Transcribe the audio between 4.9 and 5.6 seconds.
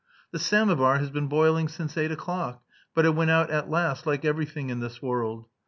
world.